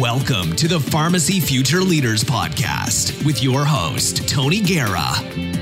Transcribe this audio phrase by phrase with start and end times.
[0.00, 5.10] Welcome to the Pharmacy Future Leaders Podcast with your host, Tony Guerra.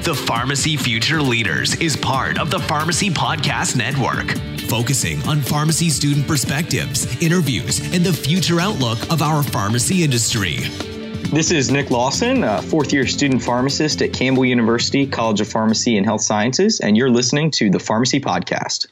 [0.04, 4.38] The Pharmacy Future Leaders is part of the Pharmacy Podcast Network,
[4.69, 10.59] focusing on pharmacy student perspectives, interviews, and the future outlook of our pharmacy industry.
[11.33, 15.97] This is Nick Lawson, a fourth year student pharmacist at Campbell University College of Pharmacy
[15.97, 18.87] and Health Sciences, and you're listening to the Pharmacy Podcast.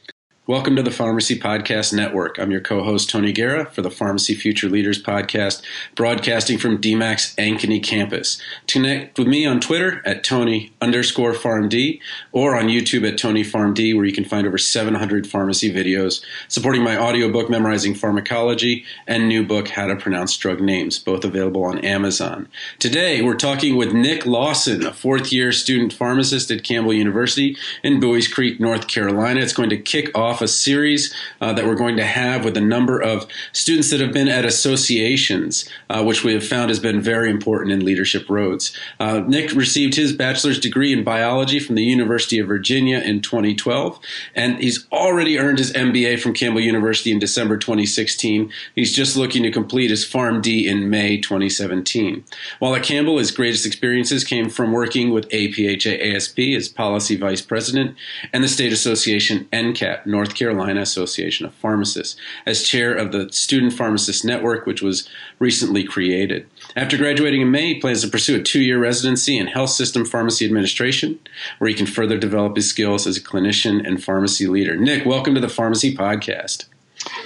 [0.47, 2.39] Welcome to the Pharmacy Podcast Network.
[2.39, 5.61] I'm your co host, Tony Guerra, for the Pharmacy Future Leaders Podcast,
[5.93, 8.41] broadcasting from DMACC's Ankeny campus.
[8.65, 11.99] Connect with me on Twitter at Tony underscore PharmD
[12.31, 16.81] or on YouTube at Tony PharmD, where you can find over 700 pharmacy videos supporting
[16.81, 21.79] my audiobook, Memorizing Pharmacology, and new book, How to Pronounce Drug Names, both available on
[21.79, 22.47] Amazon.
[22.79, 27.99] Today, we're talking with Nick Lawson, a fourth year student pharmacist at Campbell University in
[27.99, 29.41] Buies Creek, North Carolina.
[29.41, 32.55] It's going to kick off off a series uh, that we're going to have with
[32.57, 36.79] a number of students that have been at associations, uh, which we have found has
[36.79, 38.77] been very important in leadership roads.
[38.99, 43.99] Uh, Nick received his bachelor's degree in biology from the University of Virginia in 2012,
[44.35, 48.51] and he's already earned his MBA from Campbell University in December 2016.
[48.75, 52.23] He's just looking to complete his PharmD in May 2017.
[52.59, 57.41] While at Campbell, his greatest experiences came from working with APHA ASP as policy vice
[57.41, 57.95] president
[58.31, 63.31] and the state association NCAP, North North Carolina Association of Pharmacists as chair of the
[63.31, 65.07] Student Pharmacist Network, which was
[65.39, 66.45] recently created.
[66.75, 70.03] After graduating in May, he plans to pursue a two year residency in health system
[70.03, 71.17] pharmacy administration,
[71.59, 74.75] where he can further develop his skills as a clinician and pharmacy leader.
[74.75, 76.65] Nick, welcome to the Pharmacy Podcast.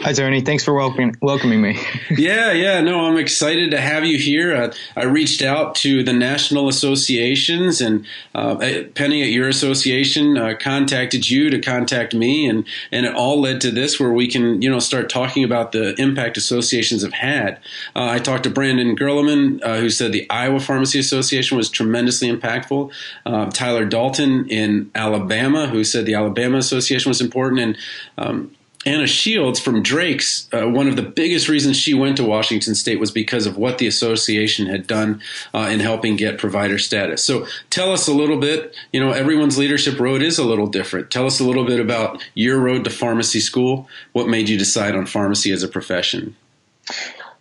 [0.04, 0.42] Hi, Tony.
[0.42, 1.80] Thanks for welcoming welcoming me.
[2.18, 2.82] yeah, yeah.
[2.82, 4.56] No, I'm excited to have you here.
[4.56, 10.56] Uh, I reached out to the national associations, and uh, Penny at your association uh,
[10.60, 14.62] contacted you to contact me, and and it all led to this, where we can
[14.62, 17.60] you know start talking about the impact associations have had.
[17.95, 22.32] Uh, I talked to Brandon Gerleman, uh, who said the Iowa Pharmacy Association was tremendously
[22.32, 22.92] impactful.
[23.26, 27.78] Uh, Tyler Dalton in Alabama, who said the Alabama Association was important, and
[28.17, 28.55] um,
[28.86, 32.99] Anna Shields from Drake's, uh, one of the biggest reasons she went to Washington State
[32.99, 35.21] was because of what the association had done
[35.53, 37.23] uh, in helping get provider status.
[37.23, 41.11] So tell us a little bit, you know, everyone's leadership road is a little different.
[41.11, 43.87] Tell us a little bit about your road to pharmacy school.
[44.14, 46.36] What made you decide on pharmacy as a profession?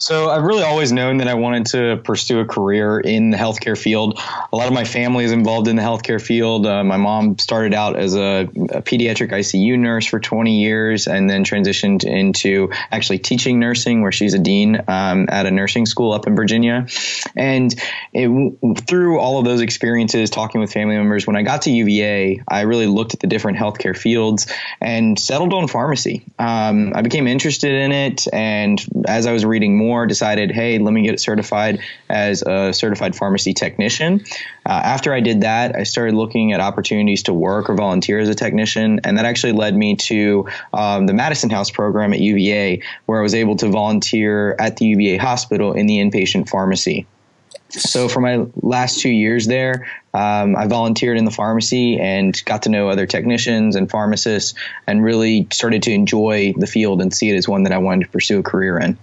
[0.01, 3.77] So I've really always known that I wanted to pursue a career in the healthcare
[3.77, 4.19] field.
[4.51, 6.67] A lot of my family is involved in the healthcare field.
[6.67, 11.29] Uh, my mom started out as a, a, pediatric ICU nurse for 20 years and
[11.29, 16.15] then transitioned into actually teaching nursing, where she's a dean um, at a nursing school
[16.15, 16.87] up in Virginia.
[17.37, 17.75] And
[18.15, 22.43] it, through all of those experiences, talking with family members, when I got to UVA,
[22.49, 24.51] I really looked at the different healthcare fields
[24.81, 26.25] and settled on pharmacy.
[26.39, 30.79] Um, I became interested in it, and as I was reading more more, decided, hey,
[30.79, 34.25] let me get certified as a certified pharmacy technician.
[34.65, 38.29] Uh, after I did that, I started looking at opportunities to work or volunteer as
[38.29, 42.83] a technician, and that actually led me to um, the Madison House program at UVA,
[43.07, 47.07] where I was able to volunteer at the UVA hospital in the inpatient pharmacy.
[47.71, 52.63] So for my last two years there, um, I volunteered in the pharmacy and got
[52.65, 54.55] to know other technicians and pharmacists,
[54.87, 58.07] and really started to enjoy the field and see it as one that I wanted
[58.07, 58.99] to pursue a career in.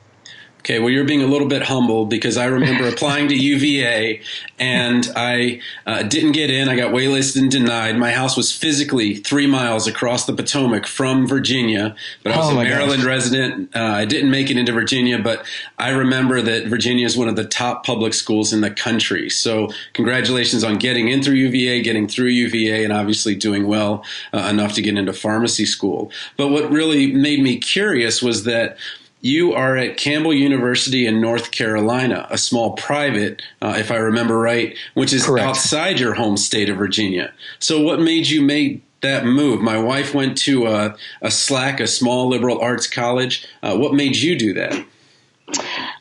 [0.68, 4.20] Okay, well, you're being a little bit humble because I remember applying to UVA
[4.60, 6.68] and I uh, didn't get in.
[6.68, 7.98] I got waitlisted and denied.
[7.98, 12.60] My house was physically three miles across the Potomac from Virginia, but I was oh
[12.60, 13.08] a Maryland gosh.
[13.08, 13.74] resident.
[13.74, 15.46] Uh, I didn't make it into Virginia, but
[15.80, 19.30] I remember that Virginia is one of the top public schools in the country.
[19.30, 24.04] So, congratulations on getting in through UVA, getting through UVA, and obviously doing well
[24.34, 26.12] uh, enough to get into pharmacy school.
[26.36, 28.78] But what really made me curious was that
[29.22, 34.38] you are at Campbell University in North Carolina, a small private, uh, if I remember
[34.40, 35.48] right, which is Correct.
[35.48, 37.34] outside your home state of Virginia.
[37.60, 39.62] So, what made you make that move?
[39.62, 43.48] My wife went to a, a SLAC, a small liberal arts college.
[43.64, 44.86] Uh, what made you do that?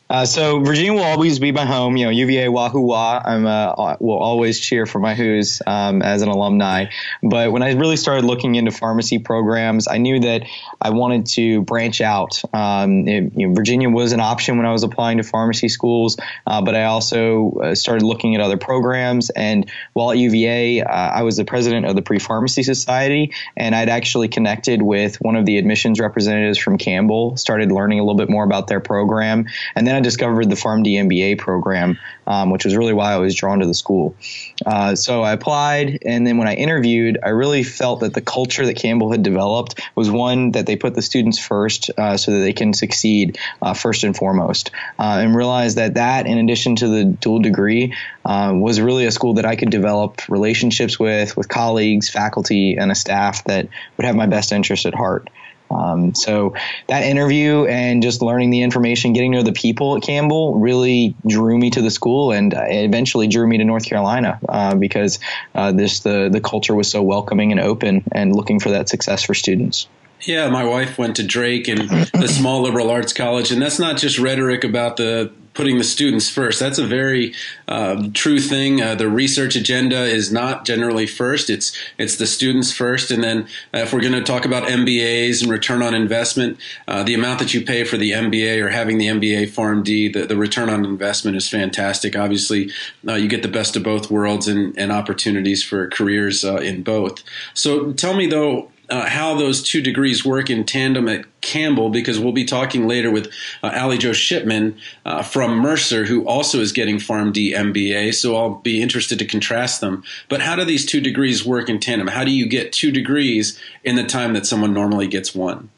[0.09, 1.97] Uh, so Virginia will always be my home.
[1.97, 3.21] You know, UVA Wahoo Wah.
[3.23, 6.85] I'm uh, will always cheer for my Hoos um, as an alumni.
[7.21, 10.43] But when I really started looking into pharmacy programs, I knew that
[10.81, 12.41] I wanted to branch out.
[12.53, 16.17] Um, it, you know, Virginia was an option when I was applying to pharmacy schools,
[16.45, 19.29] uh, but I also uh, started looking at other programs.
[19.31, 23.75] And while at UVA, uh, I was the president of the Pre Pharmacy Society, and
[23.75, 27.35] I'd actually connected with one of the admissions representatives from Campbell.
[27.35, 30.93] Started learning a little bit more about their program, and then I discovered the PharmD
[30.93, 31.97] MBA program,
[32.27, 34.15] um, which was really why I was drawn to the school.
[34.63, 38.65] Uh, so I applied, and then when I interviewed, I really felt that the culture
[38.67, 42.39] that Campbell had developed was one that they put the students first uh, so that
[42.39, 46.87] they can succeed uh, first and foremost, uh, and realized that that, in addition to
[46.87, 51.49] the dual degree, uh, was really a school that I could develop relationships with, with
[51.49, 53.67] colleagues, faculty, and a staff that
[53.97, 55.27] would have my best interest at heart.
[55.69, 56.53] Um, so
[56.87, 61.15] that interview and just learning the information, getting to know the people at Campbell really
[61.25, 65.19] drew me to the school and eventually drew me to North Carolina uh, because
[65.55, 69.23] uh, this the the culture was so welcoming and open and looking for that success
[69.23, 69.87] for students.
[70.21, 73.97] Yeah, my wife went to Drake and the small liberal arts college, and that's not
[73.97, 76.59] just rhetoric about the putting the students first.
[76.59, 77.33] That's a very
[77.67, 78.79] uh, true thing.
[78.79, 81.49] Uh, the research agenda is not generally first.
[81.49, 85.41] It's it's the students first, and then uh, if we're going to talk about MBAs
[85.41, 88.99] and return on investment, uh, the amount that you pay for the MBA or having
[88.99, 92.15] the MBA PharmD, the, the return on investment is fantastic.
[92.15, 92.69] Obviously,
[93.07, 96.83] uh, you get the best of both worlds and, and opportunities for careers uh, in
[96.83, 97.23] both.
[97.55, 102.19] So tell me though uh, how those two degrees work in tandem at Campbell, because
[102.19, 103.31] we'll be talking later with
[103.63, 108.13] uh, Ali Jo Shipman uh, from Mercer, who also is getting PharmD MBA.
[108.15, 110.03] So I'll be interested to contrast them.
[110.29, 112.07] But how do these two degrees work in tandem?
[112.07, 115.69] How do you get two degrees in the time that someone normally gets one?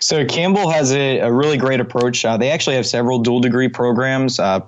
[0.00, 2.24] So Campbell has a, a really great approach.
[2.24, 4.38] Uh, they actually have several dual degree programs.
[4.38, 4.60] Uh,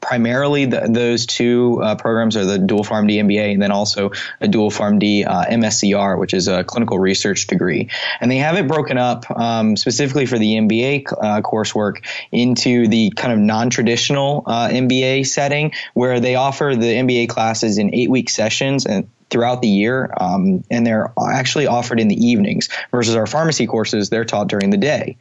[0.00, 4.48] primarily, the, those two uh, programs are the dual PharmD MBA and then also a
[4.48, 7.88] dual PharmD uh, MSCR, which is a clinical research degree.
[8.20, 13.10] And they have it broken up um, specifically for the MBA uh, coursework into the
[13.10, 18.86] kind of non-traditional uh, MBA setting, where they offer the MBA classes in eight-week sessions
[18.86, 23.66] and throughout the year, um, and they're actually offered in the evenings versus our pharmacy
[23.66, 25.16] courses, they're taught during the day.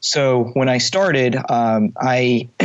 [0.00, 2.48] So when I started, um, I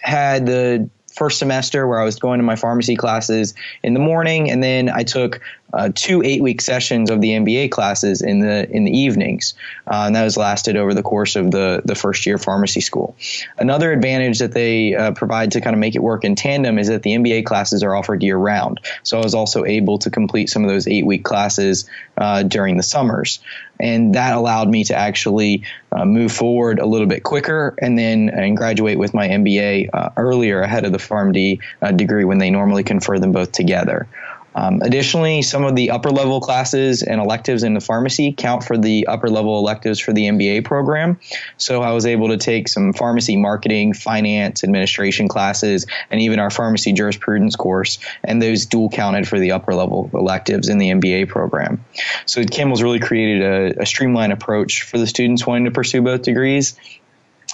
[0.00, 4.50] had the first semester where I was going to my pharmacy classes in the morning,
[4.50, 5.40] and then I took
[5.72, 9.54] uh, two eight week sessions of the MBA classes in the in the evenings,
[9.86, 13.16] uh, and that was lasted over the course of the the first year pharmacy school.
[13.58, 16.88] Another advantage that they uh, provide to kind of make it work in tandem is
[16.88, 18.80] that the MBA classes are offered year round.
[19.02, 22.76] So I was also able to complete some of those eight week classes uh, during
[22.76, 23.40] the summers,
[23.80, 28.28] and that allowed me to actually uh, move forward a little bit quicker and then
[28.28, 31.60] and graduate with my MBA uh, earlier ahead of the PharmD
[31.96, 34.06] degree when they normally confer them both together.
[34.56, 38.78] Um, additionally, some of the upper level classes and electives in the pharmacy count for
[38.78, 41.20] the upper level electives for the MBA program.
[41.58, 46.48] So I was able to take some pharmacy marketing, finance, administration classes, and even our
[46.48, 51.28] pharmacy jurisprudence course, and those dual counted for the upper level electives in the MBA
[51.28, 51.84] program.
[52.24, 56.22] So Campbell's really created a, a streamlined approach for the students wanting to pursue both
[56.22, 56.78] degrees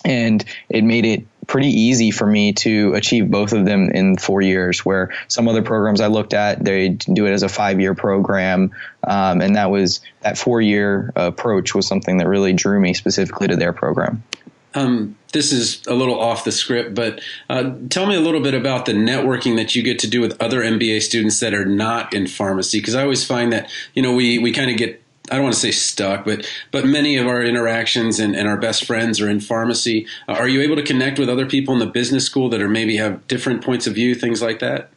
[0.05, 4.41] and it made it pretty easy for me to achieve both of them in four
[4.41, 7.95] years where some other programs i looked at they do it as a five year
[7.95, 8.71] program
[9.05, 13.49] um, and that was that four year approach was something that really drew me specifically
[13.49, 14.23] to their program
[14.75, 18.55] um, this is a little off the script, but uh, tell me a little bit
[18.55, 22.15] about the networking that you get to do with other MBA students that are not
[22.15, 22.79] in pharmacy.
[22.79, 25.55] Because I always find that you know we we kind of get I don't want
[25.55, 29.29] to say stuck, but but many of our interactions and, and our best friends are
[29.29, 30.07] in pharmacy.
[30.29, 32.69] Uh, are you able to connect with other people in the business school that are
[32.69, 34.91] maybe have different points of view, things like that?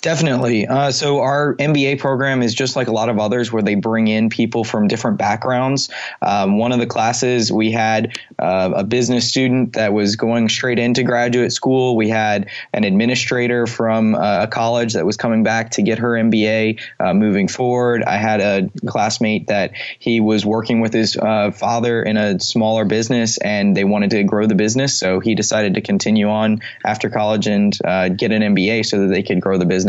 [0.00, 0.66] Definitely.
[0.66, 4.06] Uh, so our MBA program is just like a lot of others, where they bring
[4.06, 5.90] in people from different backgrounds.
[6.22, 10.78] Um, one of the classes we had uh, a business student that was going straight
[10.78, 11.96] into graduate school.
[11.96, 16.10] We had an administrator from uh, a college that was coming back to get her
[16.12, 18.04] MBA uh, moving forward.
[18.04, 22.84] I had a classmate that he was working with his uh, father in a smaller
[22.84, 27.10] business, and they wanted to grow the business, so he decided to continue on after
[27.10, 29.88] college and uh, get an MBA so that they could grow the business.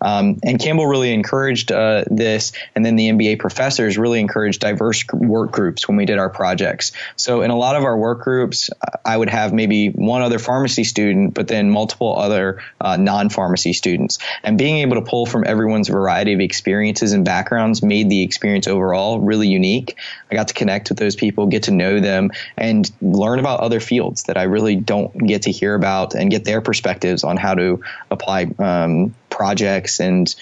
[0.00, 5.04] Um, and Campbell really encouraged uh, this, and then the MBA professors really encouraged diverse
[5.12, 6.92] work groups when we did our projects.
[7.16, 8.70] So in a lot of our work groups,
[9.04, 14.18] I would have maybe one other pharmacy student, but then multiple other uh, non-pharmacy students.
[14.42, 18.66] And being able to pull from everyone's variety of experiences and backgrounds made the experience
[18.66, 19.96] overall really unique.
[20.30, 23.80] I got to connect with those people, get to know them, and learn about other
[23.80, 27.54] fields that I really don't get to hear about and get their perspectives on how
[27.54, 30.34] to apply um, projects and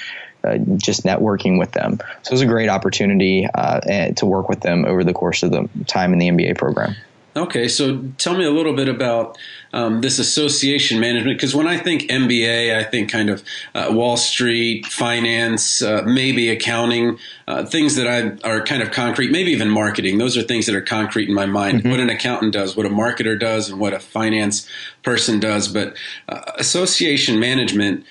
[0.45, 1.99] uh, just networking with them.
[2.23, 3.81] So it was a great opportunity uh,
[4.13, 6.95] to work with them over the course of the time in the MBA program.
[7.37, 9.37] Okay, so tell me a little bit about
[9.73, 13.43] um, this association management because when I think MBA, I think kind of
[13.75, 19.33] uh, Wall Street, finance, uh, maybe accounting, uh, things that I are kind of concrete,
[19.33, 20.19] maybe even marketing.
[20.19, 21.81] Those are things that are concrete in my mind.
[21.81, 21.91] Mm-hmm.
[21.91, 24.69] What an accountant does, what a marketer does, and what a finance
[25.03, 25.67] person does.
[25.67, 25.97] But
[26.29, 28.05] uh, association management,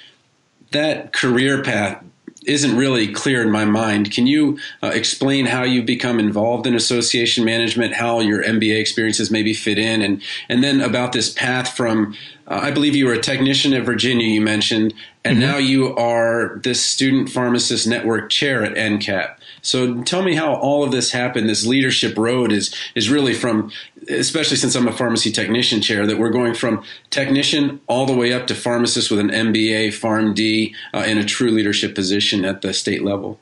[0.73, 2.03] that career path
[2.45, 4.11] isn't really clear in my mind.
[4.11, 9.31] Can you uh, explain how you become involved in association management, how your MBA experiences
[9.31, 12.15] maybe fit in, and and then about this path from
[12.47, 15.51] uh, I believe you were a technician at Virginia, you mentioned, and mm-hmm.
[15.51, 19.35] now you are this student pharmacist network chair at NCAP.
[19.63, 21.49] So tell me how all of this happened.
[21.49, 23.71] This leadership road is is really from,
[24.09, 28.33] especially since I'm a pharmacy technician chair, that we're going from technician all the way
[28.33, 32.73] up to pharmacist with an MBA, PharmD, uh, in a true leadership position at the
[32.73, 33.39] state level.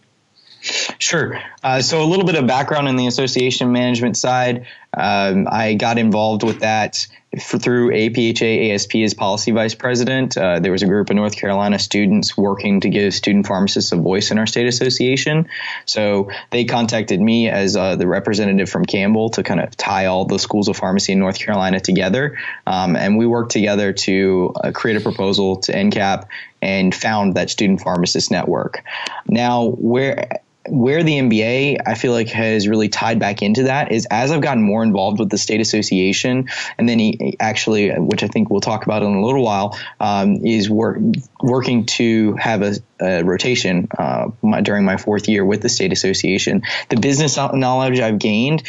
[0.99, 1.41] Sure.
[1.63, 4.67] Uh, so a little bit of background in the association management side.
[4.93, 7.07] Um, I got involved with that
[7.39, 10.37] for, through APHA ASP as policy vice president.
[10.37, 13.95] Uh, there was a group of North Carolina students working to give student pharmacists a
[13.95, 15.47] voice in our state association.
[15.85, 20.25] So they contacted me as uh, the representative from Campbell to kind of tie all
[20.25, 22.37] the schools of pharmacy in North Carolina together.
[22.67, 26.27] Um, and we worked together to uh, create a proposal to NCAP
[26.61, 28.83] and found that student pharmacist network.
[29.27, 34.07] Now, where where the MBA I feel like has really tied back into that is
[34.11, 38.27] as I've gotten more involved with the state association, and then he actually, which I
[38.27, 40.99] think we'll talk about in a little while, um, is work,
[41.41, 45.91] working to have a, a rotation uh, my, during my fourth year with the state
[45.91, 46.61] association.
[46.89, 48.63] The business knowledge I've gained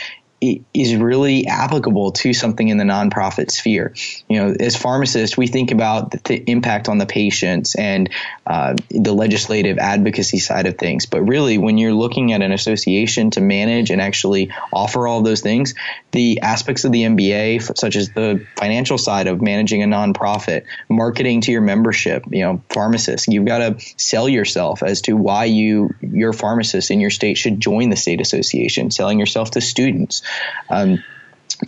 [0.75, 3.95] is really applicable to something in the nonprofit sphere.
[4.29, 8.11] You know, as pharmacists, we think about the, impact on the patients and
[8.47, 11.07] uh, the legislative advocacy side of things.
[11.07, 15.25] But really, when you're looking at an association to manage and actually offer all of
[15.25, 15.75] those things,
[16.11, 21.43] the aspects of the MBA, such as the financial side of managing a nonprofit, marketing
[21.43, 25.95] to your membership, you know, pharmacists, you've got to sell yourself as to why you,
[26.01, 30.23] your pharmacist in your state should join the state association, selling yourself to students
[30.71, 31.03] um,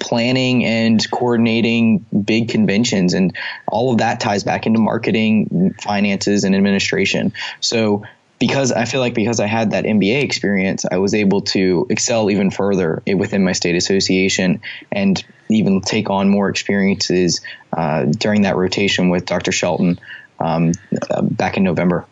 [0.00, 3.36] planning and coordinating big conventions and
[3.68, 8.04] all of that ties back into marketing finances and administration so
[8.38, 12.30] because I feel like because I had that MBA experience, I was able to excel
[12.30, 17.40] even further within my state association and even take on more experiences
[17.72, 19.52] uh, during that rotation with Dr.
[19.52, 19.98] Shelton
[20.40, 20.72] um,
[21.22, 22.06] back in November.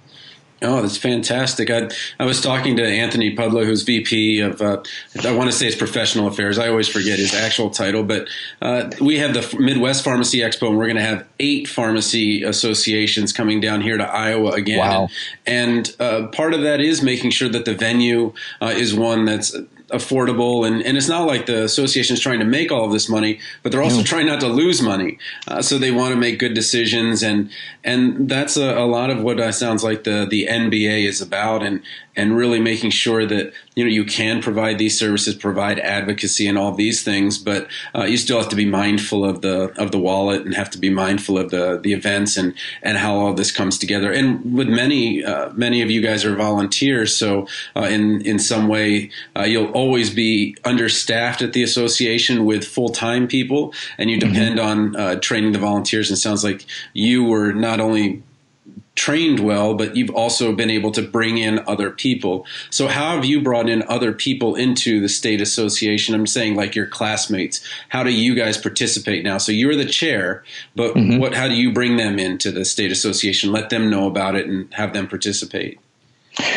[0.62, 1.70] Oh, that's fantastic.
[1.70, 1.90] I,
[2.20, 4.82] I was talking to Anthony Pudlo, who's VP of, uh,
[5.24, 6.58] I want to say it's professional affairs.
[6.58, 8.28] I always forget his actual title, but
[8.60, 13.32] uh, we have the Midwest Pharmacy Expo, and we're going to have eight pharmacy associations
[13.32, 14.78] coming down here to Iowa again.
[14.78, 15.08] Wow.
[15.46, 19.56] And, uh, part of that is making sure that the venue uh, is one that's
[19.92, 23.10] affordable and, and it's not like the association is trying to make all of this
[23.10, 24.02] money but they're also no.
[24.02, 27.50] trying not to lose money uh, so they want to make good decisions and
[27.84, 31.62] and that's a, a lot of what uh, sounds like the the MBA is about
[31.62, 31.82] and
[32.14, 36.58] and really making sure that you know you can provide these services, provide advocacy and
[36.58, 39.98] all these things, but uh, you still have to be mindful of the of the
[39.98, 43.50] wallet and have to be mindful of the the events and and how all this
[43.50, 44.12] comes together.
[44.12, 48.68] And with many uh, many of you guys are volunteers, so uh, in in some
[48.68, 54.18] way uh, you'll always be understaffed at the association with full time people, and you
[54.18, 54.32] mm-hmm.
[54.32, 54.96] depend mm-hmm.
[54.96, 56.10] on uh, training the volunteers.
[56.10, 58.22] And sounds like you were not only
[58.94, 62.46] trained well, but you've also been able to bring in other people.
[62.70, 66.14] So how have you brought in other people into the state association?
[66.14, 67.66] I'm saying like your classmates.
[67.88, 69.38] How do you guys participate now?
[69.38, 70.44] So you're the chair,
[70.76, 71.18] but mm-hmm.
[71.18, 73.50] what how do you bring them into the state association?
[73.50, 75.78] Let them know about it and have them participate.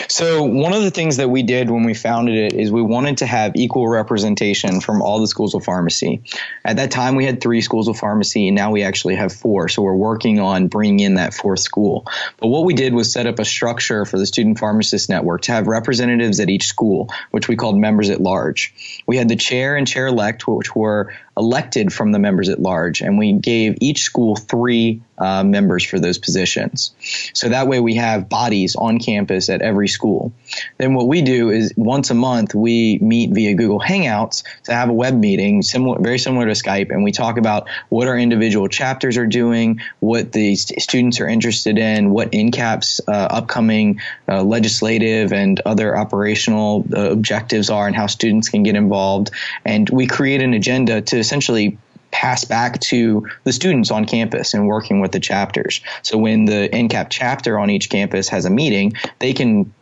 [0.08, 3.18] So one of the things that we did when we founded it is we wanted
[3.18, 6.22] to have equal representation from all the schools of pharmacy.
[6.64, 9.68] At that time, we had three schools of pharmacy, and now we actually have four.
[9.68, 12.06] So we're working on bringing in that fourth school.
[12.38, 15.52] But what we did was set up a structure for the Student Pharmacist Network to
[15.52, 19.02] have representatives at each school, which we called members at large.
[19.06, 23.02] We had the chair and chair elect, which were elected from the members at large,
[23.02, 26.94] and we gave each school three uh, members for those positions.
[27.34, 30.34] So that way we have bodies on campus at every school.
[30.78, 34.90] Then what we do is once a month we meet via Google Hangouts to have
[34.90, 38.68] a web meeting, similar, very similar to Skype, and we talk about what our individual
[38.68, 44.44] chapters are doing, what the st- students are interested in, what NCAP's uh, upcoming uh,
[44.44, 49.32] legislative and other operational uh, objectives are, and how students can get involved.
[49.64, 51.78] And we create an agenda to essentially
[52.12, 55.82] pass back to the students on campus and working with the chapters.
[56.02, 59.74] So when the NCAP chapter on each campus has a meeting, they can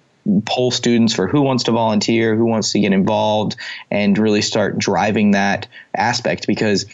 [0.46, 3.58] poll students for who wants to volunteer, who wants to get involved,
[3.92, 6.86] and really start driving that aspect because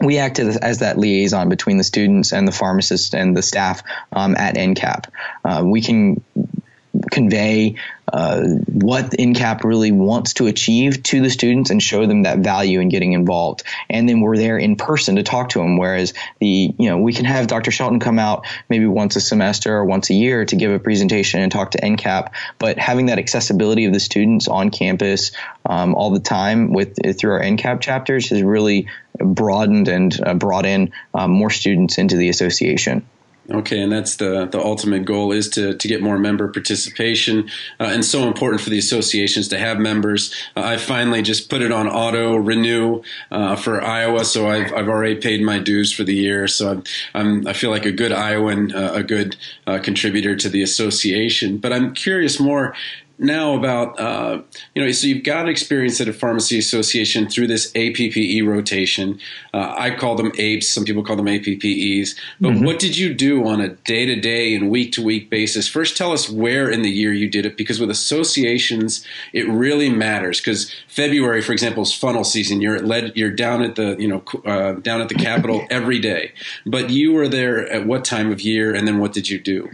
[0.00, 3.82] we act as, as, that liaison between the students and the pharmacist and the staff
[4.12, 5.06] um, at NCAP.
[5.44, 6.22] Uh, we can
[7.10, 7.76] convey
[8.12, 8.40] uh,
[8.72, 12.88] what NCAP really wants to achieve to the students and show them that value in
[12.88, 13.62] getting involved.
[13.90, 15.76] And then we're there in person to talk to them.
[15.76, 17.70] Whereas the, you know, we can have Dr.
[17.70, 21.40] Shelton come out maybe once a semester or once a year to give a presentation
[21.40, 22.32] and talk to NCAP.
[22.58, 25.32] But having that accessibility of the students on campus
[25.66, 28.88] um, all the time with through our NCAP chapters has really
[29.18, 33.06] broadened and uh, brought in um, more students into the association.
[33.50, 37.48] Okay, and that's the the ultimate goal is to to get more member participation,
[37.80, 40.34] uh, and so important for the associations to have members.
[40.54, 44.88] Uh, I finally just put it on auto renew uh, for Iowa, so I've I've
[44.88, 46.46] already paid my dues for the year.
[46.46, 49.36] So I'm, I'm i feel like a good Iowan, uh, a good
[49.66, 51.56] uh, contributor to the association.
[51.56, 52.74] But I'm curious more
[53.18, 54.40] now about uh,
[54.74, 59.18] you know so you've got experience at a pharmacy association through this APPE rotation.
[59.52, 60.70] Uh, I call them APEs.
[60.70, 62.16] Some people call them APPEs.
[62.40, 62.64] But mm-hmm.
[62.64, 65.68] what did you do on a day to day and week to week basis?
[65.68, 69.90] First, tell us where in the year you did it because with associations it really
[69.90, 70.40] matters.
[70.40, 72.60] Because February, for example, is funnel season.
[72.60, 76.32] You're at you're down at the you know uh, down at the Capitol every day.
[76.66, 79.70] But you were there at what time of year, and then what did you do?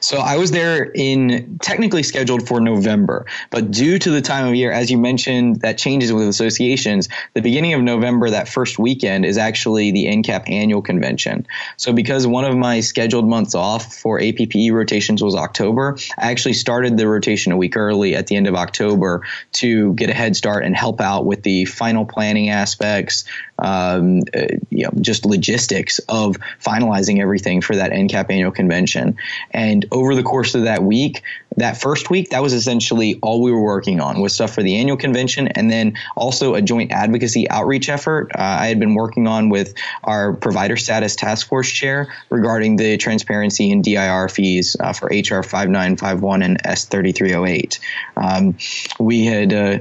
[0.00, 4.54] So I was there in technically scheduled for November, but due to the time of
[4.54, 7.08] year, as you mentioned, that changes with associations.
[7.34, 11.46] The beginning of November, that first weekend, is actually the NCAP annual convention.
[11.76, 16.54] So because one of my scheduled months off for APPE rotations was October, I actually
[16.54, 20.36] started the rotation a week early at the end of October to get a head
[20.36, 23.24] start and help out with the final planning aspects,
[23.58, 29.16] um, uh, you know, just logistics of finalizing everything for that NCAP annual convention.
[29.52, 31.22] And over the course of that week,
[31.56, 34.76] that first week, that was essentially all we were working on was stuff for the
[34.76, 39.26] annual convention and then also a joint advocacy outreach effort uh, I had been working
[39.26, 44.92] on with our provider status task force chair regarding the transparency and DIR fees uh,
[44.92, 47.78] for HR 5951 and S3308.
[48.16, 48.56] Um,
[48.98, 49.78] we had uh,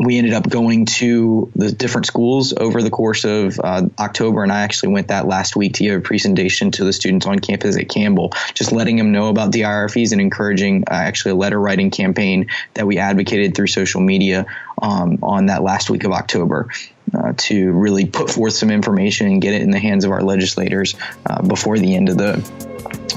[0.00, 4.50] we ended up going to the different schools over the course of uh, October, and
[4.50, 7.76] I actually went that last week to give a presentation to the students on campus
[7.76, 11.60] at Campbell, just letting them know about the IRFs and encouraging uh, actually a letter
[11.60, 14.46] writing campaign that we advocated through social media
[14.80, 16.68] um, on that last week of October.
[17.12, 20.22] Uh, to really put forth some information and get it in the hands of our
[20.22, 20.94] legislators
[21.26, 22.34] uh, before the end of the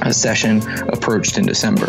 [0.01, 1.85] uh, session approached in December.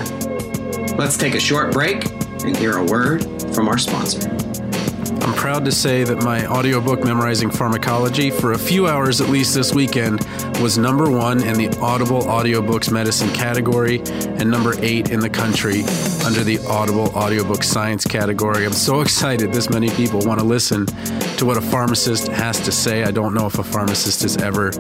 [0.98, 2.04] Let's take a short break
[2.44, 4.53] and hear a word from our sponsor.
[5.10, 9.54] I'm proud to say that my audiobook memorizing pharmacology for a few hours at least
[9.54, 10.24] this weekend
[10.60, 15.82] was number one in the Audible Audiobooks Medicine category and number eight in the country
[16.24, 18.64] under the Audible Audiobook Science category.
[18.64, 22.72] I'm so excited this many people want to listen to what a pharmacist has to
[22.72, 23.04] say.
[23.04, 24.70] I don't know if a pharmacist has ever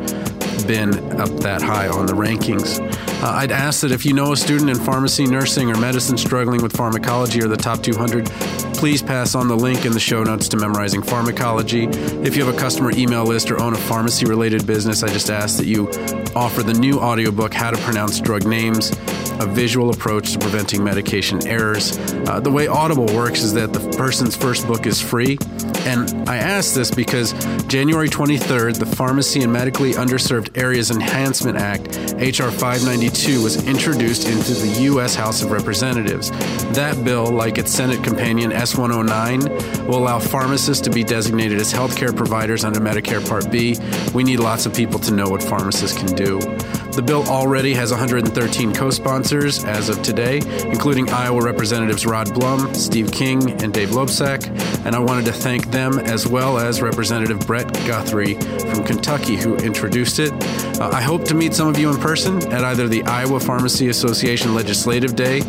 [0.66, 2.80] been up that high on the rankings.
[3.22, 6.62] Uh, I'd ask that if you know a student in pharmacy, nursing, or medicine struggling
[6.62, 8.28] with pharmacology or the top 200,
[8.84, 11.84] please pass on the link in the show notes to Memorizing Pharmacology.
[11.84, 15.30] If you have a customer email list or own a pharmacy related business, I just
[15.30, 15.88] ask that you
[16.36, 18.90] offer the new audiobook, How to Pronounce Drug Names,
[19.40, 21.98] a visual approach to preventing medication errors.
[21.98, 25.38] Uh, the way Audible works is that the person's first book is free.
[25.86, 27.32] And I ask this because
[27.64, 32.50] January 23rd, the Pharmacy and Medically Underserved Areas Enhancement Act, H.R.
[32.50, 35.14] 592, was introduced into the U.S.
[35.14, 36.30] House of Representatives.
[36.72, 41.72] That bill, like its Senate companion S 109, will allow pharmacists to be designated as
[41.72, 43.76] healthcare providers under Medicare Part B.
[44.14, 46.40] We need lots of people to know what pharmacists can do.
[46.94, 52.72] The bill already has 113 co sponsors as of today, including Iowa Representatives Rod Blum,
[52.72, 54.46] Steve King, and Dave Loebsack.
[54.86, 59.56] And I wanted to thank them as well as Representative Brett Guthrie from Kentucky, who
[59.56, 60.32] introduced it.
[60.80, 63.88] Uh, I hope to meet some of you in person at either the Iowa Pharmacy
[63.88, 65.40] Association Legislative Day,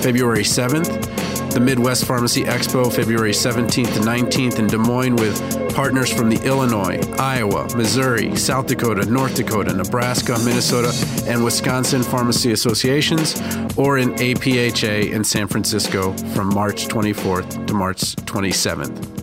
[0.00, 1.23] February 7th,
[1.54, 6.44] the Midwest Pharmacy Expo February 17th to 19th in Des Moines with partners from the
[6.44, 10.92] Illinois, Iowa, Missouri, South Dakota, North Dakota, Nebraska, Minnesota,
[11.28, 13.34] and Wisconsin Pharmacy Associations,
[13.76, 19.13] or in APHA in San Francisco from March 24th to March 27th.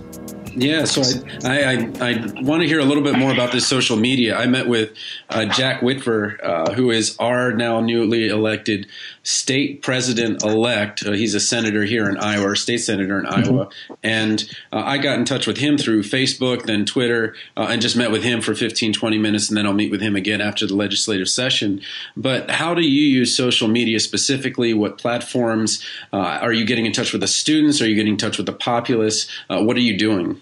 [0.61, 1.01] Yeah, so
[1.43, 4.37] I, I, I, I want to hear a little bit more about this social media.
[4.37, 4.95] I met with
[5.31, 8.85] uh, Jack Whitver, uh, who is our now newly elected
[9.23, 11.03] state president elect.
[11.03, 13.55] Uh, he's a senator here in Iowa, or state senator in mm-hmm.
[13.55, 13.69] Iowa.
[14.03, 17.97] And uh, I got in touch with him through Facebook, then Twitter, uh, and just
[17.97, 20.67] met with him for 15, 20 minutes, and then I'll meet with him again after
[20.67, 21.81] the legislative session.
[22.15, 24.75] But how do you use social media specifically?
[24.75, 25.83] What platforms?
[26.13, 27.81] Uh, are you getting in touch with the students?
[27.81, 29.27] Are you getting in touch with the populace?
[29.49, 30.39] Uh, what are you doing?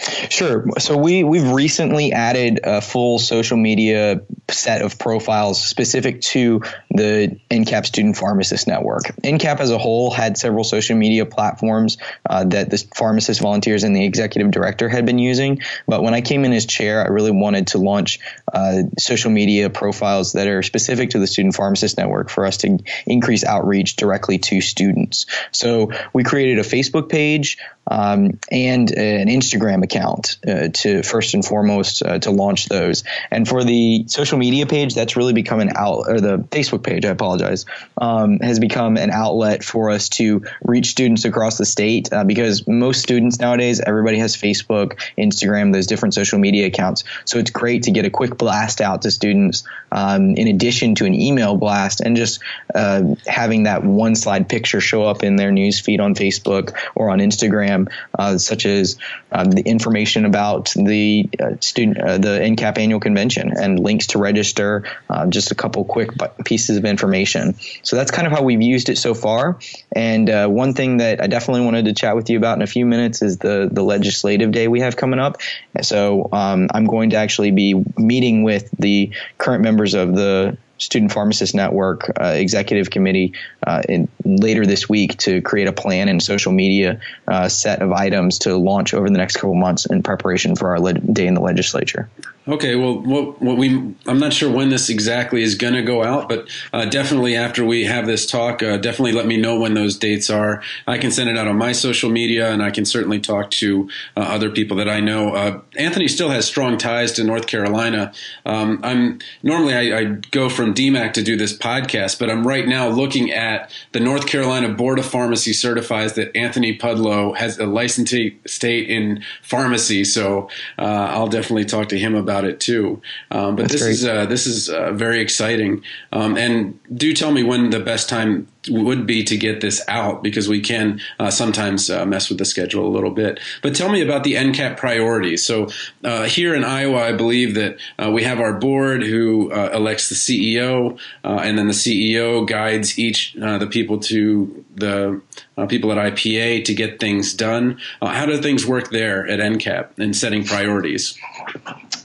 [0.00, 0.64] Sure.
[0.78, 7.38] So we we've recently added a full social media set of profiles specific to the
[7.50, 9.02] NCAP Student Pharmacist Network.
[9.22, 13.94] NCAP as a whole had several social media platforms uh, that the pharmacist volunteers and
[13.94, 15.60] the executive director had been using.
[15.86, 18.20] But when I came in as chair, I really wanted to launch
[18.52, 22.78] uh, social media profiles that are specific to the Student Pharmacist Network for us to
[23.06, 25.26] increase outreach directly to students.
[25.52, 27.58] So we created a Facebook page
[27.90, 33.02] um, and an Instagram account uh, to first and foremost uh, to launch those.
[33.30, 37.04] And for the social media page, that's really become an out or the Facebook page.
[37.04, 37.66] I apologize,
[37.98, 42.66] um, has become an outlet for us to reach students across the state uh, because
[42.68, 47.02] most students nowadays, everybody has Facebook, Instagram, those different social media accounts.
[47.24, 51.06] So it's great to get a quick blast out to students um, in addition to
[51.06, 52.40] an email blast and just
[52.74, 57.10] uh, having that one slide picture show up in their news feed on Facebook or
[57.10, 57.79] on Instagram
[58.18, 58.98] uh, such as
[59.32, 64.18] um, the information about the uh, student uh, the NCAP annual convention and links to
[64.18, 64.84] register.
[65.08, 66.10] Uh, just a couple quick
[66.44, 67.56] pieces of information.
[67.82, 69.58] So that's kind of how we've used it so far.
[69.94, 72.66] And uh, one thing that I definitely wanted to chat with you about in a
[72.66, 75.40] few minutes is the the legislative day we have coming up.
[75.82, 81.12] So um, I'm going to actually be meeting with the current members of the Student
[81.12, 83.34] Pharmacist Network uh, Executive Committee
[83.66, 87.92] uh, in, later this week to create a plan and social media uh, set of
[87.92, 91.34] items to launch over the next couple months in preparation for our le- day in
[91.34, 92.08] the legislature.
[92.50, 96.02] Okay, well, what, what, we I'm not sure when this exactly is going to go
[96.02, 99.74] out, but uh, definitely after we have this talk, uh, definitely let me know when
[99.74, 100.60] those dates are.
[100.84, 103.88] I can send it out on my social media, and I can certainly talk to
[104.16, 105.32] uh, other people that I know.
[105.32, 108.12] Uh, Anthony still has strong ties to North Carolina.
[108.44, 112.66] Um, I'm normally I, I, go from DMACC to do this podcast, but I'm right
[112.66, 117.66] now looking at the North Carolina Board of Pharmacy certifies that Anthony Pudlo has a
[117.66, 123.00] licensee state in pharmacy, so uh, I'll definitely talk to him about about it too.
[123.30, 123.92] Um, but That's this great.
[123.92, 125.82] is uh, this is uh, very exciting.
[126.12, 130.22] Um, and do tell me when the best time would be to get this out
[130.22, 133.40] because we can uh, sometimes uh, mess with the schedule a little bit.
[133.62, 135.44] But tell me about the NCAP priorities.
[135.44, 135.68] So
[136.04, 140.08] uh, here in Iowa, I believe that uh, we have our board who uh, elects
[140.08, 145.20] the CEO, uh, and then the CEO guides each the people to the
[145.68, 147.78] people at IPA to get things done.
[148.00, 151.18] how do things work there at NCAP in setting priorities?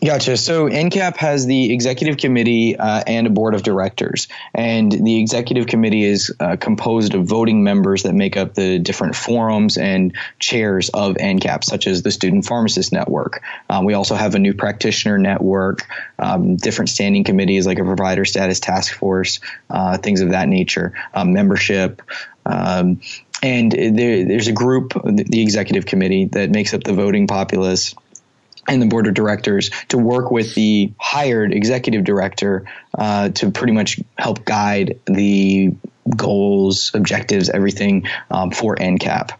[0.03, 0.37] Gotcha.
[0.37, 6.03] So NCAP has the executive committee and a board of directors, and the executive committee
[6.03, 11.15] is uh, composed of voting members that make up the different forums and chairs of
[11.15, 13.41] NCAP, such as the Student Pharmacist Network.
[13.69, 15.85] Um, we also have a new practitioner network,
[16.19, 20.93] um, different standing committees like a provider status task force, uh, things of that nature,
[21.13, 22.01] um, membership.
[22.45, 23.01] Um,
[23.41, 27.93] and there, there's a group, the executive committee, that makes up the voting populace
[28.67, 32.65] and the board of directors to work with the hired executive director
[32.97, 35.73] uh, to pretty much help guide the
[36.15, 39.31] goals, objectives, everything um, for NCAP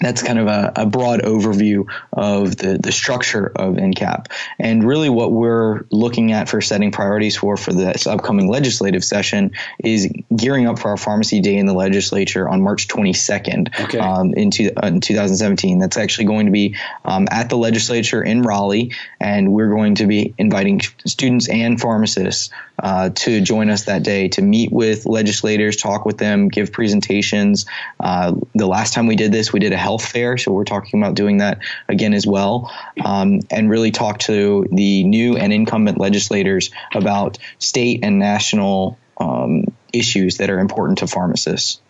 [0.00, 4.26] that's kind of a, a, broad overview of the, the structure of NCAP.
[4.58, 9.52] And really, what we're looking at for setting priorities for for this upcoming legislative session
[9.82, 13.98] is gearing up for our pharmacy day in the legislature on March 22nd okay.
[13.98, 15.78] um, in, two, uh, in, 2017.
[15.78, 20.06] That's actually going to be um, at the legislature in Raleigh, and we're going to
[20.06, 25.76] be inviting students and pharmacists uh, to join us that day to meet with legislators,
[25.76, 27.66] talk with them, give presentations.
[27.98, 31.00] Uh, the last time we did this, we did a health fair, so we're talking
[31.00, 32.70] about doing that again as well,
[33.02, 39.64] um, and really talk to the new and incumbent legislators about state and national um,
[39.90, 41.80] issues that are important to pharmacists.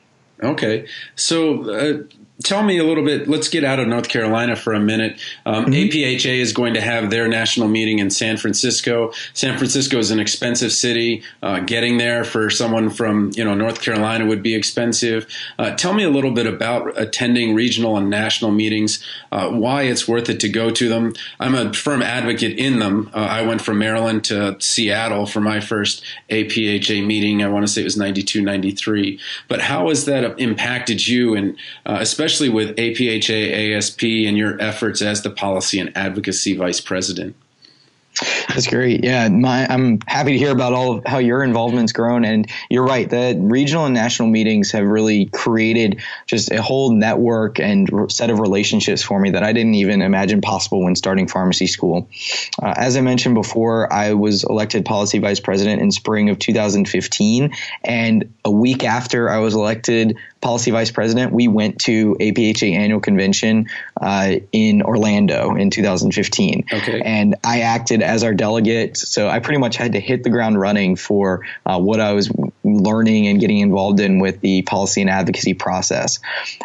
[0.41, 2.03] Okay, so uh,
[2.44, 3.29] tell me a little bit.
[3.29, 5.20] Let's get out of North Carolina for a minute.
[5.44, 5.72] Um, mm-hmm.
[5.72, 9.12] APHA is going to have their national meeting in San Francisco.
[9.35, 11.22] San Francisco is an expensive city.
[11.42, 15.27] Uh, getting there for someone from you know North Carolina would be expensive.
[15.59, 19.05] Uh, tell me a little bit about attending regional and national meetings.
[19.33, 21.14] Uh, why it's worth it to go to them.
[21.40, 23.11] I'm a firm advocate in them.
[23.12, 27.42] Uh, I went from Maryland to Seattle for my first APHA meeting.
[27.42, 29.18] I want to say it was 92, 93.
[29.48, 34.61] But how has that impacted you, and uh, especially especially with APHA, ASP, and your
[34.61, 37.35] efforts as the policy and advocacy vice president.
[38.49, 39.05] That's great.
[39.05, 42.25] Yeah, my, I'm happy to hear about all of how your involvement's grown.
[42.25, 47.61] And you're right, the regional and national meetings have really created just a whole network
[47.61, 51.69] and set of relationships for me that I didn't even imagine possible when starting pharmacy
[51.69, 52.09] school.
[52.61, 57.55] Uh, as I mentioned before, I was elected policy vice president in spring of 2015,
[57.85, 63.01] and a week after I was elected policy vice president, we went to APHA annual
[63.01, 63.68] convention
[64.01, 66.64] uh, in Orlando in 2015.
[66.72, 67.03] Okay.
[67.05, 68.96] And I acted as our delegate.
[68.96, 72.31] So I pretty much had to hit the ground running for uh, what I was
[72.62, 76.20] learning and getting involved in with the policy and advocacy process.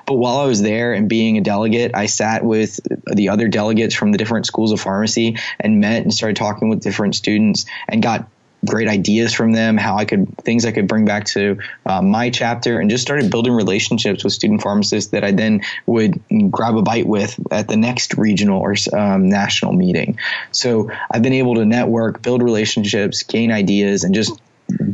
[0.06, 2.80] But while I was there and being a delegate, I sat with
[3.12, 6.82] the other delegates from the different schools of pharmacy and met and started talking with
[6.82, 8.28] different students and got
[8.66, 12.30] great ideas from them, how I could things I could bring back to uh, my
[12.30, 16.82] chapter, and just started building relationships with student pharmacists that I then would grab a
[16.82, 20.18] bite with at the next regional or um, national meeting.
[20.52, 24.40] So I've been able to network, build relationships, gain ideas, and just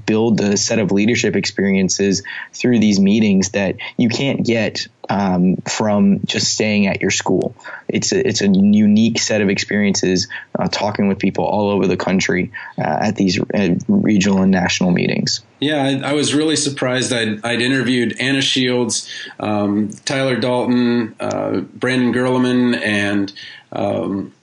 [0.05, 6.19] build the set of leadership experiences through these meetings that you can't get um, from
[6.25, 7.55] just staying at your school.
[7.87, 11.97] It's a, it's a unique set of experiences uh, talking with people all over the
[11.97, 15.41] country uh, at these uh, regional and national meetings.
[15.59, 17.11] Yeah, I, I was really surprised.
[17.11, 23.33] I'd, I'd interviewed Anna Shields, um, Tyler Dalton, uh, Brandon Gerleman, and
[23.71, 24.33] um,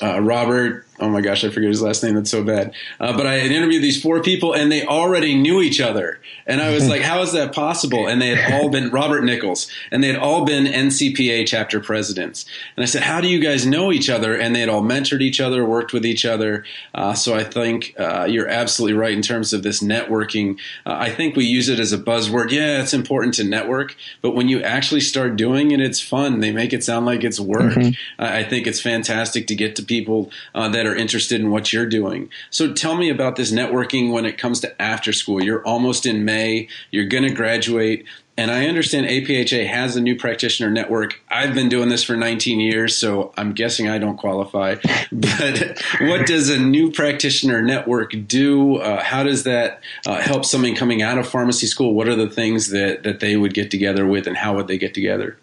[0.00, 2.14] uh, Robert oh my gosh, I forget his last name.
[2.14, 2.72] That's so bad.
[2.98, 6.20] Uh, but I had interviewed these four people, and they already knew each other.
[6.46, 8.06] And I was like, how is that possible?
[8.06, 12.46] And they had all been Robert Nichols, and they had all been NCPA chapter presidents.
[12.76, 14.34] And I said, how do you guys know each other?
[14.34, 16.64] And they had all mentored each other, worked with each other.
[16.94, 20.58] Uh, so I think uh, you're absolutely right in terms of this networking.
[20.84, 22.50] Uh, I think we use it as a buzzword.
[22.50, 26.40] Yeah, it's important to network, but when you actually start doing it, it's fun.
[26.40, 27.74] They make it sound like it's work.
[27.74, 28.22] Mm-hmm.
[28.22, 32.30] I think it's fantastic to get to people uh, are interested in what you're doing.
[32.50, 35.42] So tell me about this networking when it comes to after school.
[35.42, 38.06] You're almost in May, you're going to graduate.
[38.38, 41.22] And I understand APHA has a new practitioner network.
[41.30, 44.76] I've been doing this for 19 years, so I'm guessing I don't qualify.
[45.10, 48.76] But what does a new practitioner network do?
[48.76, 51.94] Uh, how does that uh, help someone coming out of pharmacy school?
[51.94, 54.76] What are the things that, that they would get together with, and how would they
[54.78, 55.38] get together?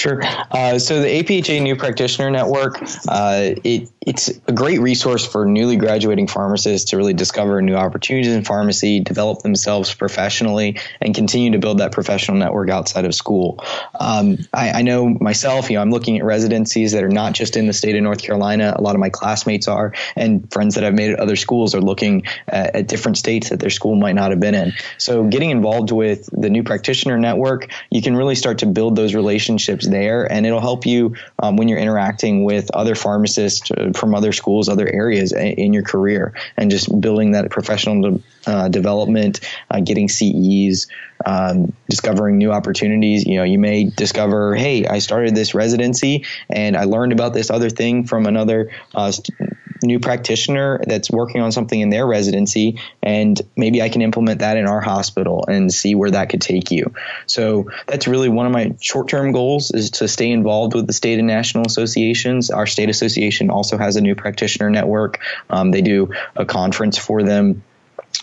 [0.00, 0.22] Sure.
[0.50, 5.76] Uh, so the APHA New Practitioner Network, uh, it, it's a great resource for newly
[5.76, 11.58] graduating pharmacists to really discover new opportunities in pharmacy, develop themselves professionally, and continue to
[11.58, 13.62] build that professional network outside of school.
[14.00, 17.58] Um, I, I, know myself, you know, I'm looking at residencies that are not just
[17.58, 18.72] in the state of North Carolina.
[18.74, 21.82] A lot of my classmates are, and friends that I've made at other schools are
[21.82, 24.72] looking at, at different states that their school might not have been in.
[24.96, 29.14] So getting involved with the New Practitioner Network, you can really start to build those
[29.14, 34.14] relationships there, and it'll help you um, when you're interacting with other pharmacists uh, from
[34.14, 39.80] other schools, other areas in your career, and just building that professional uh, development, uh,
[39.80, 40.86] getting CEs,
[41.26, 43.26] um, discovering new opportunities.
[43.26, 47.50] You know, you may discover, hey, I started this residency and I learned about this
[47.50, 49.38] other thing from another uh, st-
[49.82, 54.56] new practitioner that's working on something in their residency, and maybe I can implement that
[54.56, 56.94] in our hospital and see where that could take you.
[57.26, 61.18] So that's really one of my short-term goals is to stay involved with the state
[61.18, 62.50] and national associations.
[62.50, 65.20] Our state association also has a new practitioner network.
[65.48, 67.62] Um, they do a conference for them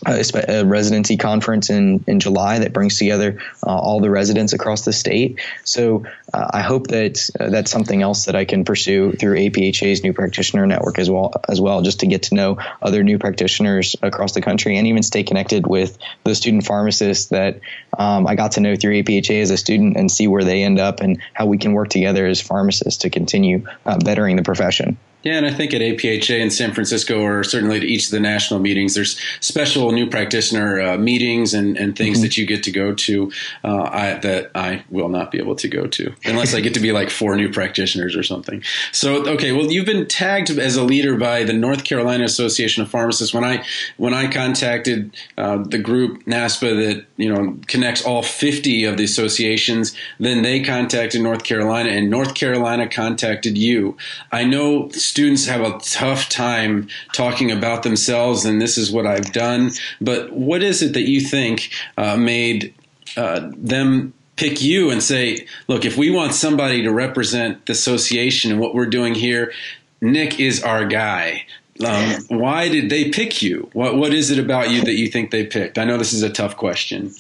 [0.06, 4.94] a, residency conference in, in July that brings together uh, all the residents across the
[4.94, 5.40] state.
[5.64, 10.04] So uh, I hope that uh, that's something else that I can pursue through APHA's
[10.04, 13.96] new practitioner network as well, as well, just to get to know other new practitioners
[14.02, 17.60] across the country and even stay connected with the student pharmacists that
[17.98, 20.80] um, I got to know through APHA as a student and see where they end
[20.80, 24.98] up and how we can work together as pharmacists to continue uh, bettering the profession.
[25.28, 28.20] Yeah, and I think at APHA in San Francisco, or certainly at each of the
[28.22, 32.24] national meetings, there's special new practitioner uh, meetings and, and things mm-hmm.
[32.24, 33.30] that you get to go to
[33.66, 36.80] uh, I, that I will not be able to go to unless I get to
[36.80, 38.64] be like four new practitioners or something.
[38.94, 42.90] So, okay, well, you've been tagged as a leader by the North Carolina Association of
[42.90, 43.34] Pharmacists.
[43.34, 43.66] When I
[43.98, 49.04] when I contacted uh, the group NASPA that you know connects all 50 of the
[49.04, 53.98] associations, then they contacted North Carolina, and North Carolina contacted you.
[54.32, 59.32] I know students have a tough time talking about themselves, and this is what I've
[59.32, 59.72] done.
[60.00, 62.76] But what is it that you think uh, made
[63.16, 68.52] uh, them pick you and say, look, if we want somebody to represent the association
[68.52, 69.54] and what we're doing here,
[70.02, 71.48] Nick is our guy.
[71.86, 73.70] Um, why did they pick you?
[73.74, 75.78] What What is it about you that you think they picked?
[75.78, 77.12] I know this is a tough question.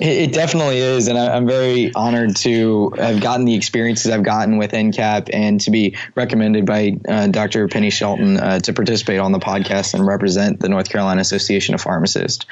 [0.00, 4.22] It, it definitely is, and I, am very honored to have gotten the experiences I've
[4.22, 7.68] gotten with NCAP and to be recommended by uh, Dr.
[7.68, 11.80] Penny Shelton uh, to participate on the podcast and represent the North Carolina Association of
[11.80, 12.44] Pharmacists.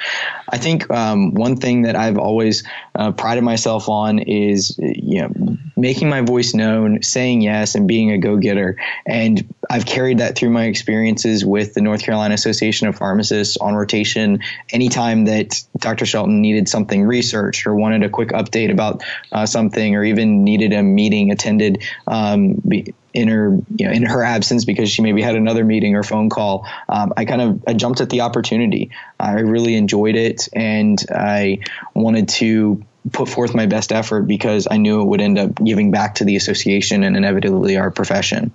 [0.49, 2.63] I think um, one thing that I've always
[2.95, 8.11] uh, prided myself on is you know making my voice known, saying yes, and being
[8.11, 8.77] a go getter.
[9.05, 13.75] And I've carried that through my experiences with the North Carolina Association of Pharmacists on
[13.75, 14.39] rotation.
[14.71, 16.05] Anytime that Dr.
[16.05, 20.73] Shelton needed something researched or wanted a quick update about uh, something, or even needed
[20.73, 21.83] a meeting attended.
[22.07, 22.61] Um,
[23.13, 26.29] in her you know in her absence because she maybe had another meeting or phone
[26.29, 30.97] call um, i kind of I jumped at the opportunity i really enjoyed it and
[31.13, 31.59] i
[31.93, 35.91] wanted to put forth my best effort because I knew it would end up giving
[35.91, 38.53] back to the association and inevitably our profession.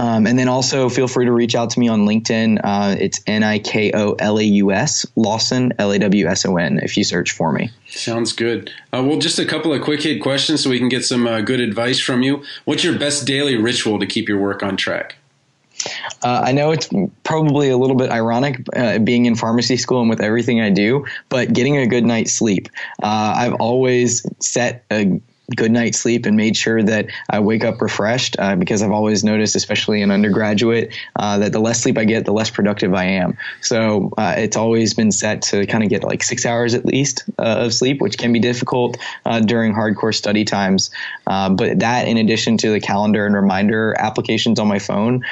[0.00, 2.60] Um, and then also feel free to reach out to me on LinkedIn.
[2.64, 6.46] Uh, it's N I K O L A U S Lawson L A W S
[6.46, 6.80] O N.
[6.82, 7.70] If you search for me.
[7.86, 8.72] Sounds good.
[8.94, 11.42] Uh, well, just a couple of quick hit questions so we can get some uh,
[11.42, 12.42] good advice from you.
[12.64, 15.16] What's your best daily ritual to keep your work on track?
[16.22, 16.88] Uh, I know it's
[17.24, 21.04] probably a little bit ironic uh, being in pharmacy school and with everything I do,
[21.28, 22.68] but getting a good night's sleep.
[23.02, 25.20] Uh, I've always set a
[25.56, 29.24] good night's sleep and made sure that I wake up refreshed uh, because I've always
[29.24, 33.04] noticed, especially in undergraduate, uh, that the less sleep I get, the less productive I
[33.04, 33.36] am.
[33.60, 37.24] So uh, it's always been set to kind of get like six hours at least
[37.38, 40.90] uh, of sleep, which can be difficult uh, during hardcore study times.
[41.26, 45.24] Uh, but that, in addition to the calendar and reminder applications on my phone,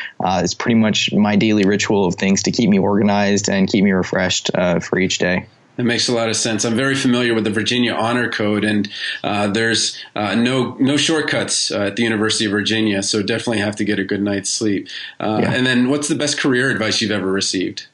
[0.42, 3.92] is pretty much my daily ritual of things to keep me organized and keep me
[3.92, 5.46] refreshed for each day.
[5.78, 6.64] That makes a lot of sense.
[6.64, 8.90] I'm very familiar with the Virginia Honor Code, and
[9.22, 13.00] uh, there's uh, no no shortcuts uh, at the University of Virginia.
[13.00, 14.88] So definitely have to get a good night's sleep.
[15.20, 15.52] Uh, yeah.
[15.52, 17.86] And then, what's the best career advice you've ever received?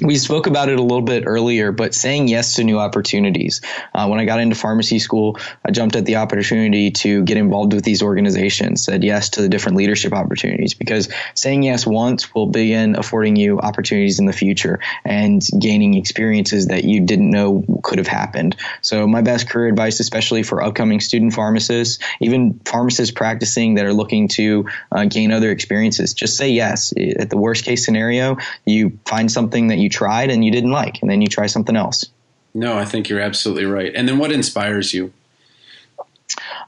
[0.00, 3.62] We spoke about it a little bit earlier, but saying yes to new opportunities.
[3.94, 7.72] Uh, when I got into pharmacy school, I jumped at the opportunity to get involved
[7.72, 12.46] with these organizations, said yes to the different leadership opportunities because saying yes once will
[12.46, 17.98] begin affording you opportunities in the future and gaining experiences that you didn't know could
[17.98, 18.56] have happened.
[18.82, 23.94] So, my best career advice, especially for upcoming student pharmacists, even pharmacists practicing that are
[23.94, 26.92] looking to uh, gain other experiences, just say yes.
[27.18, 30.72] At the worst case scenario, you find something that you you tried and you didn't
[30.72, 32.04] like, and then you try something else.
[32.52, 33.92] No, I think you're absolutely right.
[33.94, 35.12] And then what inspires you?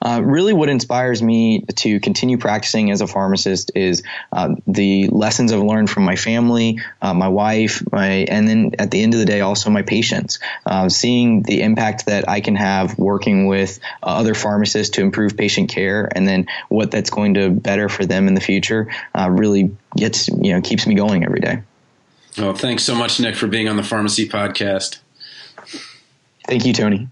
[0.00, 5.52] Uh, really, what inspires me to continue practicing as a pharmacist is uh, the lessons
[5.52, 9.20] I've learned from my family, uh, my wife, my, and then at the end of
[9.20, 10.38] the day, also my patients.
[10.64, 15.37] Uh, seeing the impact that I can have working with uh, other pharmacists to improve
[15.37, 19.28] patient care, and then what that's going to better for them in the future, uh,
[19.28, 21.62] really gets you know keeps me going every day.
[22.38, 24.98] Well, thanks so much, Nick, for being on the Pharmacy Podcast.
[26.46, 27.09] Thank you, Tony.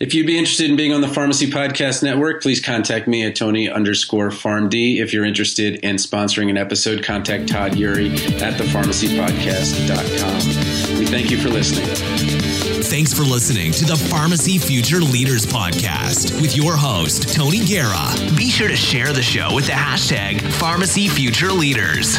[0.00, 3.36] If you'd be interested in being on the Pharmacy Podcast Network, please contact me at
[3.36, 4.98] Tony underscore PharmD.
[4.98, 10.98] If you're interested in sponsoring an episode, contact Todd Eury at thepharmacypodcast.com.
[10.98, 11.86] We thank you for listening.
[12.84, 18.14] Thanks for listening to the Pharmacy Future Leaders Podcast with your host, Tony Guerra.
[18.36, 22.18] Be sure to share the show with the hashtag Pharmacy Future Leaders.